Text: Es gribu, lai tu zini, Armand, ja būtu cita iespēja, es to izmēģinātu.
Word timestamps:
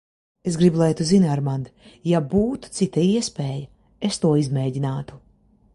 Es 0.49 0.55
gribu, 0.59 0.77
lai 0.81 0.93
tu 0.99 1.05
zini, 1.09 1.29
Armand, 1.35 1.67
ja 2.13 2.23
būtu 2.33 2.73
cita 2.79 3.05
iespēja, 3.11 3.69
es 4.11 4.21
to 4.25 4.35
izmēģinātu. 4.45 5.25